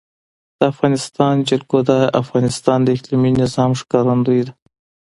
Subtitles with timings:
[0.57, 1.91] د افغانستان جلکو د
[2.21, 4.53] افغانستان د اقلیمي نظام ښکارندوی ده.